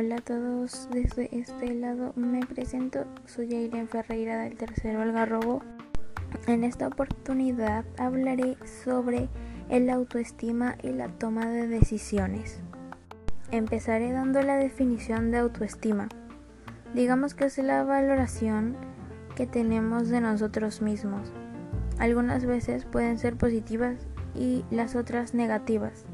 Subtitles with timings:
[0.00, 5.60] Hola a todos, desde este lado me presento, soy Aileen Ferreira del tercero Algarrobo.
[6.46, 9.28] En esta oportunidad hablaré sobre
[9.68, 12.60] el autoestima y la toma de decisiones.
[13.50, 16.06] Empezaré dando la definición de autoestima.
[16.94, 18.76] Digamos que es la valoración
[19.34, 21.32] que tenemos de nosotros mismos.
[21.98, 26.04] Algunas veces pueden ser positivas y las otras negativas.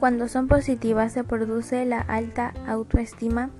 [0.00, 3.50] Cuando son positivas se produce la alta autoestima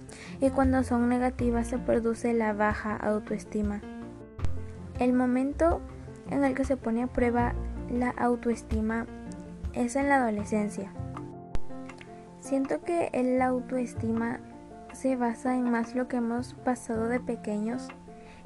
[0.41, 3.83] y cuando son negativas se produce la baja autoestima.
[4.99, 5.83] El momento
[6.31, 7.53] en el que se pone a prueba
[7.91, 9.05] la autoestima
[9.75, 10.91] es en la adolescencia.
[12.41, 14.41] Siento que la autoestima
[14.95, 17.89] se basa en más lo que hemos pasado de pequeños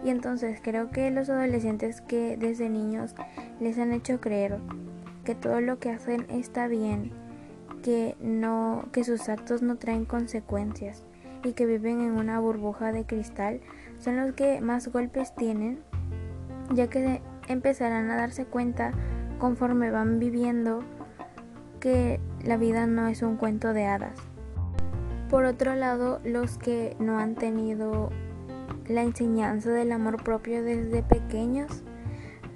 [0.05, 3.15] y entonces creo que los adolescentes que desde niños
[3.61, 4.59] les han hecho creer
[5.23, 7.24] que todo lo que hacen está bien
[7.85, 11.05] que no que sus actos no traen consecuencias
[11.45, 13.61] y que viven en una burbuja de cristal
[13.99, 15.81] son los que más golpes tienen
[16.73, 18.93] ya que empezarán a darse cuenta
[19.39, 20.83] conforme van viviendo
[21.79, 24.19] que la vida no es un cuento de hadas.
[25.29, 28.09] Por otro lado, los que no han tenido
[28.87, 31.83] la enseñanza del amor propio desde pequeños,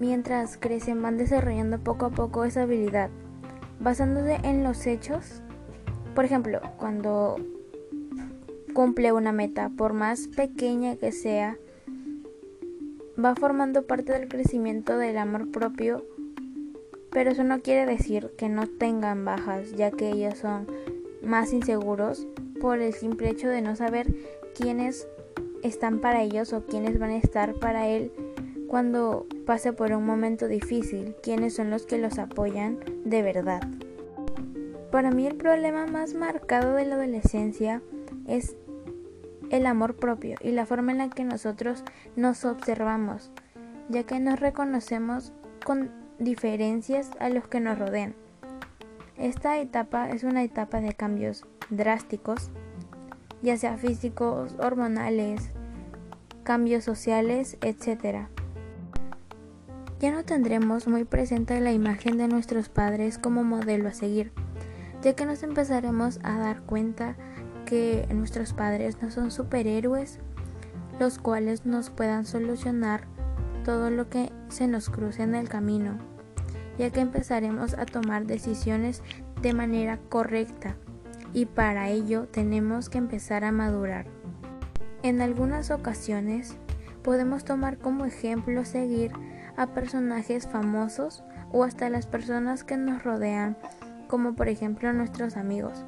[0.01, 3.11] mientras crecen van desarrollando poco a poco esa habilidad
[3.81, 5.43] basándose en los hechos.
[6.15, 7.37] Por ejemplo, cuando
[8.75, 11.57] cumple una meta, por más pequeña que sea,
[13.23, 16.05] va formando parte del crecimiento del amor propio,
[17.11, 20.67] pero eso no quiere decir que no tengan bajas, ya que ellos son
[21.23, 22.27] más inseguros
[22.61, 24.15] por el simple hecho de no saber
[24.55, 25.07] quiénes
[25.63, 28.13] están para ellos o quiénes van a estar para él
[28.69, 33.63] cuando pase por un momento difícil, quiénes son los que los apoyan de verdad.
[34.93, 37.83] Para mí el problema más marcado de la adolescencia
[38.27, 38.57] es
[39.51, 41.83] el amor propio y la forma en la que nosotros
[42.15, 43.31] nos observamos,
[43.89, 45.33] ya que nos reconocemos
[45.65, 48.15] con diferencias a los que nos rodean.
[49.17, 52.51] Esta etapa es una etapa de cambios drásticos,
[53.43, 55.51] ya sea físicos, hormonales,
[56.45, 58.29] cambios sociales, etc
[60.01, 64.33] ya no tendremos muy presente la imagen de nuestros padres como modelo a seguir,
[65.03, 67.17] ya que nos empezaremos a dar cuenta
[67.67, 70.21] que nuestros padres no son superhéroes,
[71.01, 73.03] los cuales nos puedan solucionar
[73.65, 75.99] todo lo que se nos cruce en el camino,
[76.79, 79.03] ya que empezaremos a tomar decisiones
[79.43, 80.77] de manera correcta
[81.33, 84.07] y para ello tenemos que empezar a madurar.
[85.03, 86.57] En algunas ocasiones
[87.03, 89.13] podemos tomar como ejemplo seguir
[89.59, 93.57] a personajes famosos o hasta las personas que nos rodean,
[94.07, 95.85] como por ejemplo nuestros amigos.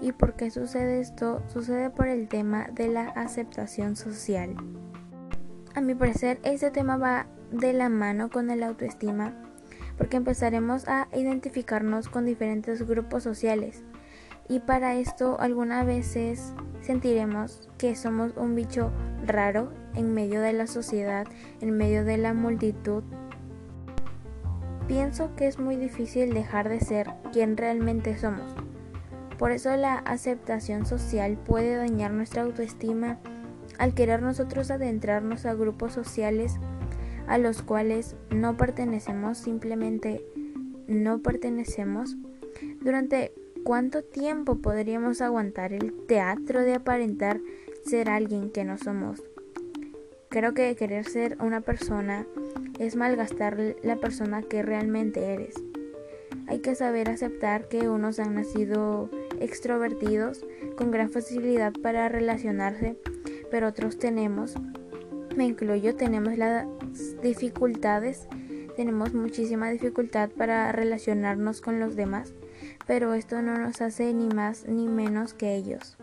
[0.00, 1.42] ¿Y por qué sucede esto?
[1.48, 4.56] Sucede por el tema de la aceptación social.
[5.74, 9.34] A mi parecer, este tema va de la mano con el autoestima,
[9.98, 13.82] porque empezaremos a identificarnos con diferentes grupos sociales.
[14.48, 16.52] Y para esto algunas veces
[16.92, 18.90] sentiremos que somos un bicho
[19.24, 21.26] raro en medio de la sociedad,
[21.62, 23.02] en medio de la multitud.
[24.88, 28.54] Pienso que es muy difícil dejar de ser quien realmente somos.
[29.38, 33.18] Por eso la aceptación social puede dañar nuestra autoestima
[33.78, 36.58] al querer nosotros adentrarnos a grupos sociales
[37.26, 40.26] a los cuales no pertenecemos, simplemente
[40.86, 42.16] no pertenecemos.
[42.82, 43.32] Durante
[43.64, 47.40] cuánto tiempo podríamos aguantar el teatro de aparentar
[47.84, 49.22] ser alguien que no somos.
[50.28, 52.26] Creo que querer ser una persona
[52.78, 55.54] es malgastar la persona que realmente eres.
[56.48, 59.08] Hay que saber aceptar que unos han nacido
[59.40, 60.44] extrovertidos
[60.76, 62.96] con gran facilidad para relacionarse,
[63.50, 64.54] pero otros tenemos,
[65.36, 66.66] me incluyo, tenemos las
[67.22, 68.26] dificultades,
[68.76, 72.34] tenemos muchísima dificultad para relacionarnos con los demás,
[72.92, 75.96] pero esto no nos hace ni más ni menos que ellos.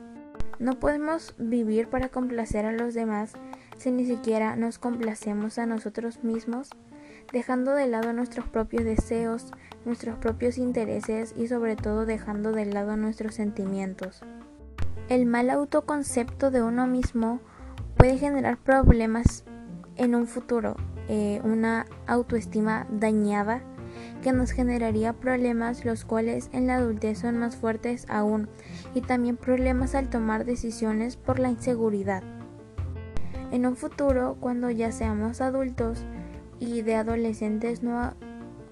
[0.58, 3.34] No podemos vivir para complacer a los demás
[3.78, 6.72] si ni siquiera nos complacemos a nosotros mismos,
[7.32, 9.52] dejando de lado nuestros propios deseos,
[9.86, 14.24] nuestros propios intereses y sobre todo dejando de lado nuestros sentimientos.
[15.10, 17.40] El mal autoconcepto de uno mismo
[17.98, 19.44] puede generar problemas
[19.96, 20.76] en un futuro,
[21.08, 23.62] eh, una autoestima dañada
[24.22, 28.50] que nos generaría problemas los cuales en la adultez son más fuertes aún
[28.94, 32.24] y también problemas al tomar decisiones por la inseguridad.
[33.52, 36.06] En un futuro, cuando ya seamos adultos
[36.60, 38.14] y de adolescentes no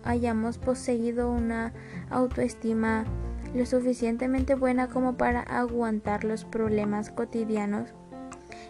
[0.04, 1.74] hayamos poseído una
[2.10, 3.06] autoestima
[3.54, 7.94] lo suficientemente buena como para aguantar los problemas cotidianos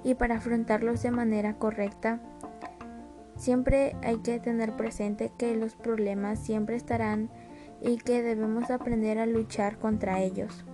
[0.03, 2.21] y para afrontarlos de manera correcta.
[3.37, 7.29] Siempre hay que tener presente que los problemas siempre estarán
[7.81, 10.65] y que debemos aprender a luchar contra ellos.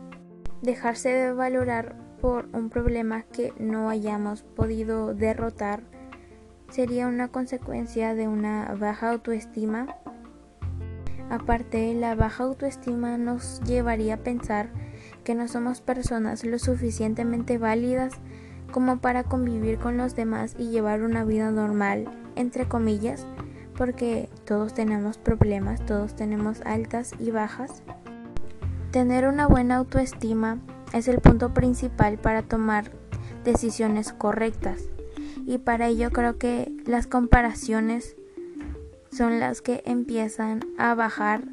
[0.62, 5.84] Dejarse de valorar por un problema que no hayamos podido derrotar
[6.70, 9.98] sería una consecuencia de una baja autoestima.
[11.30, 14.70] Aparte, la baja autoestima nos llevaría a pensar
[15.26, 18.14] que no somos personas lo suficientemente válidas
[18.74, 23.26] como para convivir con los demás y llevar una vida normal, entre comillas,
[23.78, 27.84] porque todos tenemos problemas, todos tenemos altas y bajas.
[28.92, 30.60] Tener una buena autoestima
[30.92, 32.92] es el punto principal para tomar
[33.46, 34.82] decisiones correctas
[35.46, 38.16] y para ello creo que las comparaciones
[39.12, 41.44] son las que empiezan a bajar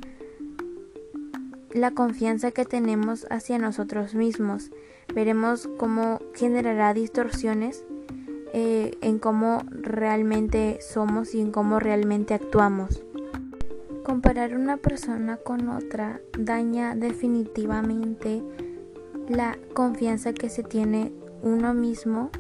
[1.72, 4.70] la confianza que tenemos hacia nosotros mismos.
[5.14, 7.84] Veremos cómo generará distorsiones
[8.52, 13.02] eh, en cómo realmente somos y en cómo realmente actuamos.
[14.04, 18.42] Comparar una persona con otra daña definitivamente
[19.28, 21.12] la confianza que se tiene
[21.42, 22.30] uno mismo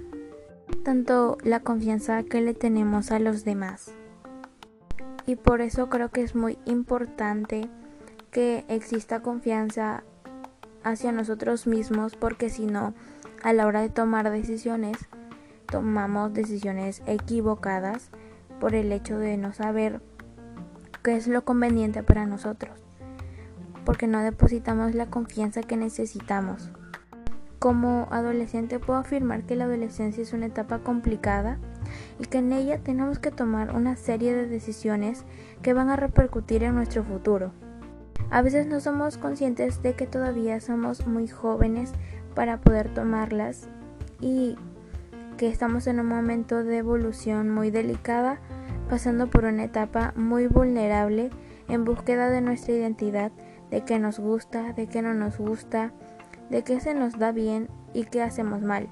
[0.82, 3.92] tanto la confianza que le tenemos a los demás.
[5.26, 7.68] Y por eso creo que es muy importante
[8.30, 10.04] que exista confianza
[10.84, 12.94] hacia nosotros mismos porque si no,
[13.42, 14.96] a la hora de tomar decisiones,
[15.66, 18.10] tomamos decisiones equivocadas
[18.60, 20.00] por el hecho de no saber
[21.02, 22.78] qué es lo conveniente para nosotros,
[23.84, 26.70] porque no depositamos la confianza que necesitamos.
[27.58, 31.58] Como adolescente puedo afirmar que la adolescencia es una etapa complicada
[32.18, 35.24] y que en ella tenemos que tomar una serie de decisiones
[35.62, 37.52] que van a repercutir en nuestro futuro.
[38.28, 41.92] A veces no somos conscientes de que todavía somos muy jóvenes
[42.34, 43.68] para poder tomarlas
[44.20, 44.56] y
[45.36, 48.38] que estamos en un momento de evolución muy delicada,
[48.88, 51.30] pasando por una etapa muy vulnerable
[51.68, 53.32] en búsqueda de nuestra identidad,
[53.70, 55.92] de qué nos gusta, de qué no nos gusta,
[56.50, 58.88] de qué se nos da bien y qué hacemos mal.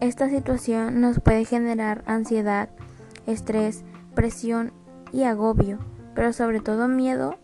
[0.00, 2.68] Esta situación nos puede generar ansiedad,
[3.26, 3.84] estrés,
[4.14, 4.72] presión
[5.12, 5.78] y agobio,
[6.14, 7.36] pero sobre todo miedo,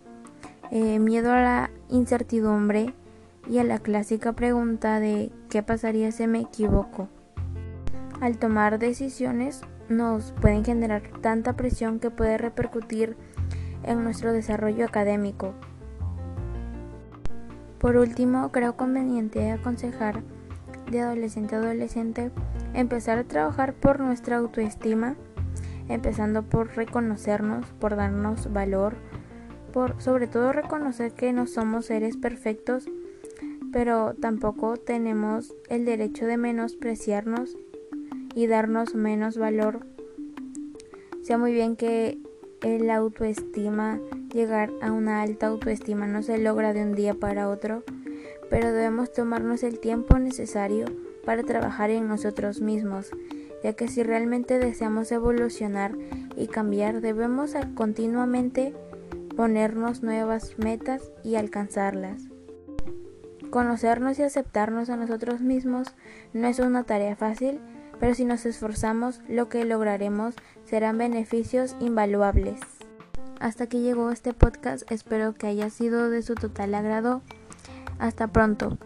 [0.71, 2.95] eh, miedo a la incertidumbre
[3.49, 7.09] y a la clásica pregunta de ¿qué pasaría si me equivoco?
[8.21, 13.17] Al tomar decisiones nos pueden generar tanta presión que puede repercutir
[13.85, 15.55] en nuestro desarrollo académico,
[17.79, 20.23] por último, creo conveniente aconsejar
[20.91, 22.33] de adolescente a adolescente
[22.75, 25.15] empezar a trabajar por nuestra autoestima,
[25.89, 28.97] empezando por reconocernos, por darnos valor,
[29.73, 32.89] por sobre todo reconocer que no somos seres perfectos,
[33.73, 37.57] pero tampoco tenemos el derecho de menospreciarnos
[38.35, 39.87] y darnos menos valor.
[41.23, 42.19] Sea muy bien que
[42.63, 44.01] el autoestima
[44.33, 47.83] Llegar a una alta autoestima no se logra de un día para otro,
[48.51, 50.85] pero debemos tomarnos el tiempo necesario
[51.25, 53.11] para trabajar en nosotros mismos,
[53.63, 55.97] ya que si realmente deseamos evolucionar
[56.37, 58.75] y cambiar debemos continuamente
[59.37, 62.23] ponernos nuevas metas y alcanzarlas.
[63.51, 65.95] Conocernos y aceptarnos a nosotros mismos
[66.33, 67.61] no es una tarea fácil,
[67.99, 72.61] pero si nos esforzamos lo que lograremos serán beneficios invaluables.
[73.41, 77.23] Hasta aquí llegó este podcast, espero que haya sido de su total agrado.
[77.99, 78.79] Hasta pronto.